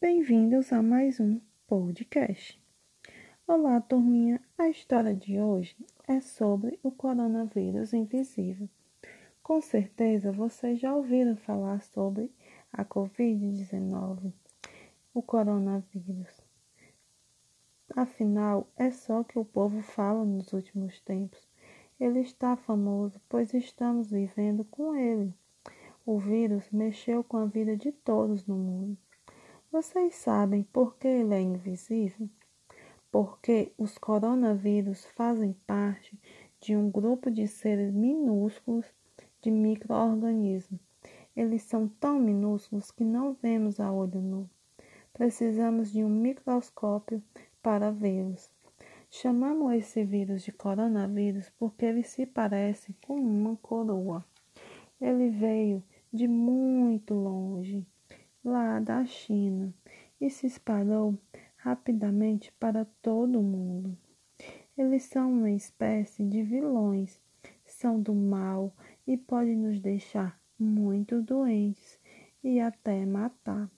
[0.00, 2.62] Bem-vindos a mais um podcast.
[3.48, 4.40] Olá, turminha.
[4.56, 5.74] A história de hoje
[6.06, 8.68] é sobre o coronavírus invisível.
[9.42, 12.30] Com certeza vocês já ouviram falar sobre
[12.72, 14.32] a Covid-19,
[15.12, 16.46] o coronavírus.
[17.96, 21.44] Afinal, é só que o povo fala nos últimos tempos.
[21.98, 25.34] Ele está famoso, pois estamos vivendo com ele.
[26.06, 28.96] O vírus mexeu com a vida de todos no mundo.
[29.80, 32.28] Vocês sabem por que ele é invisível?
[33.12, 36.18] Porque os coronavírus fazem parte
[36.60, 38.86] de um grupo de seres minúsculos
[39.40, 40.80] de microorganismos.
[41.36, 44.50] Eles são tão minúsculos que não vemos a olho nu.
[45.12, 47.22] Precisamos de um microscópio
[47.62, 48.50] para vê-los.
[49.08, 54.26] Chamamos esse vírus de coronavírus porque ele se parece com uma coroa.
[55.00, 57.86] Ele veio de muito longe
[58.48, 59.72] lá da China
[60.20, 61.16] e se espalhou
[61.56, 63.96] rapidamente para todo o mundo.
[64.76, 67.20] Eles são uma espécie de vilões,
[67.64, 68.72] são do mal
[69.06, 72.00] e podem nos deixar muito doentes
[72.42, 73.70] e até matar.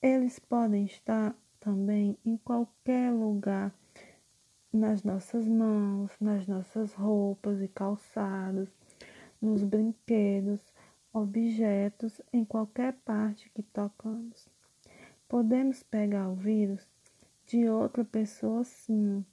[0.00, 3.72] Eles podem estar também em qualquer lugar,
[4.72, 8.68] nas nossas mãos, nas nossas roupas e calçados,
[9.40, 10.71] nos brinquedos,
[11.12, 14.48] objetos em qualquer parte que tocamos.
[15.28, 16.86] Podemos pegar o vírus
[17.46, 19.24] de outra pessoa sim,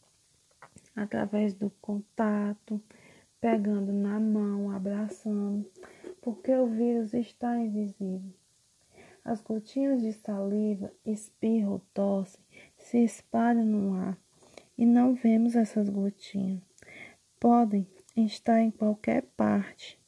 [0.95, 2.81] através do contato,
[3.39, 5.65] pegando na mão, abraçando,
[6.21, 8.33] porque o vírus está invisível.
[9.23, 12.37] As gotinhas de saliva, espirro, tosse
[12.77, 14.17] se espalham no ar
[14.77, 16.61] e não vemos essas gotinhas.
[17.39, 17.85] Podem
[18.15, 19.98] estar em qualquer parte,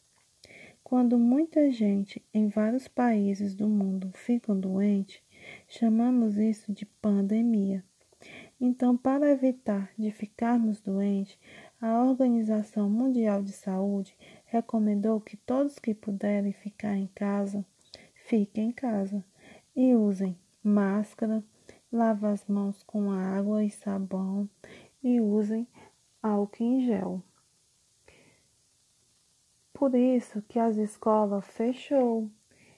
[0.91, 5.23] quando muita gente em vários países do mundo ficam doente,
[5.65, 7.81] chamamos isso de pandemia.
[8.59, 11.39] Então, para evitar de ficarmos doentes,
[11.79, 17.65] a Organização Mundial de Saúde recomendou que todos que puderem ficar em casa,
[18.25, 19.23] fiquem em casa
[19.73, 21.41] e usem máscara,
[21.89, 24.49] lavem as mãos com água e sabão
[25.01, 25.65] e usem
[26.21, 27.23] álcool em gel.
[29.81, 32.29] Por isso que as escolas fechou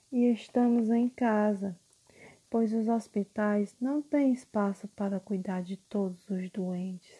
[0.10, 1.78] e estamos em casa,
[2.50, 7.12] pois os hospitais não têm espaço para cuidar de todos os doentes.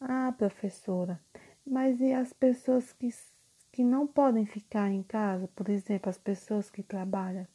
[0.00, 1.20] Ah, professora,
[1.64, 3.10] mas e as pessoas que,
[3.70, 7.46] que não podem ficar em casa, por exemplo, as pessoas que trabalham?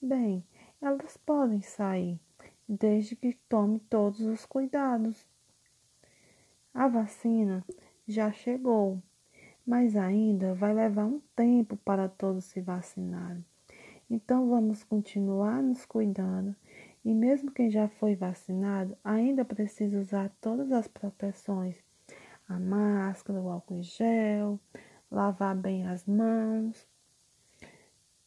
[0.00, 0.42] Bem,
[0.80, 2.18] elas podem sair,
[2.66, 5.26] desde que tome todos os cuidados.
[6.72, 7.62] A vacina
[8.08, 9.02] já chegou
[9.66, 13.44] mas ainda vai levar um tempo para todos se vacinarem.
[14.10, 16.54] Então vamos continuar nos cuidando
[17.04, 21.76] e mesmo quem já foi vacinado ainda precisa usar todas as proteções:
[22.48, 24.60] a máscara, o álcool em gel,
[25.10, 26.86] lavar bem as mãos.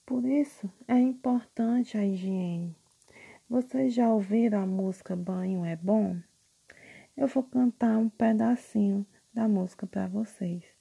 [0.05, 2.75] Por isso é importante a higiene.
[3.49, 6.17] Vocês já ouviram a música Banho é Bom?
[7.15, 10.74] Eu vou cantar um pedacinho da música para vocês.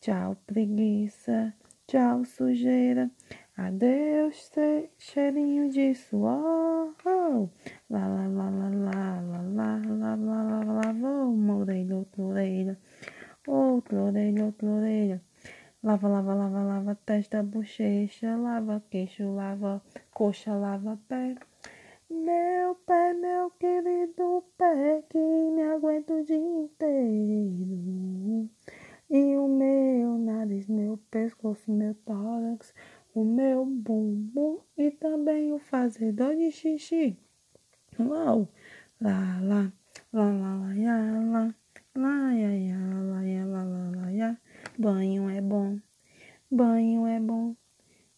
[0.00, 1.52] Tchau, preguiça.
[1.88, 3.10] Tchau, sujeira.
[3.56, 4.48] Adeus,
[4.96, 6.94] cheirinho de suor.
[7.90, 12.22] Lá, lá, lá, lá, lá, lá, lá, lá, lá, lá, lá, vou uma orelha, outra
[12.22, 12.78] orelha.
[13.46, 15.20] Outra orelha, outra orelha.
[15.82, 19.82] Lava, lava, lava, lava, testa, bochecha, lava, queixo, lava,
[20.12, 21.34] coxa, lava, pé.
[22.08, 28.48] Meu pé, meu querido pé, que me aguenta o dia inteiro.
[29.10, 32.74] E o meu nariz, meu pescoço, meu tórax,
[33.14, 37.16] o meu bumbum e também o fazedor de xixi.
[37.98, 38.48] Uau!
[39.00, 39.72] Lá, lá,
[40.12, 40.96] lá, lá, lá, ya,
[41.32, 41.54] lá,
[41.94, 44.36] lá, ya, ya, lá, ya, lá, lá, lá, ya.
[44.78, 45.78] Banho é bom,
[46.50, 47.54] banho é bom,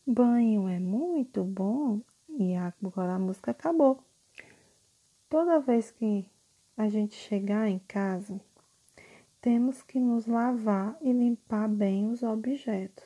[0.06, 2.00] banho é muito bom.
[2.38, 4.02] E agora a música acabou.
[5.28, 6.26] Toda vez que
[6.76, 8.40] a gente chegar em casa,
[9.40, 13.04] temos que nos lavar e limpar bem os objetos.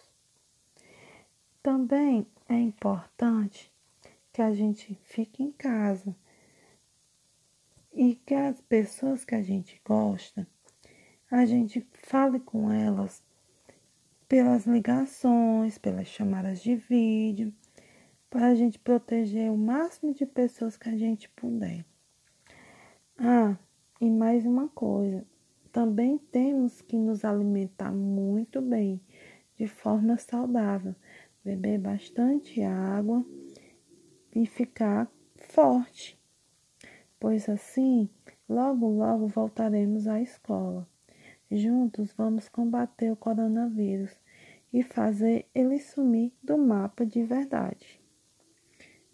[1.63, 3.73] Também é importante
[4.33, 6.15] que a gente fique em casa
[7.93, 10.47] e que as pessoas que a gente gosta,
[11.31, 13.23] a gente fale com elas
[14.29, 17.55] pelas ligações, pelas chamadas de vídeo,
[18.29, 21.85] para a gente proteger o máximo de pessoas que a gente puder.
[23.17, 23.57] Ah,
[24.01, 25.25] e mais uma coisa,
[25.75, 29.01] também temos que nos alimentar muito bem,
[29.57, 30.95] de forma saudável,
[31.45, 33.27] beber bastante água,
[34.33, 36.17] e ficar forte,
[37.19, 38.09] pois assim
[38.49, 40.89] logo, logo voltaremos à escola.
[41.51, 44.17] Juntos vamos combater o coronavírus
[44.73, 48.01] e fazer ele sumir do mapa de verdade.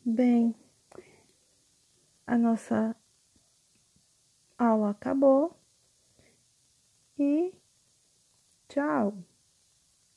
[0.05, 0.55] Bem,
[2.27, 2.95] a nossa
[4.59, 5.59] aula acabou
[7.21, 7.53] e
[8.69, 9.30] tchau.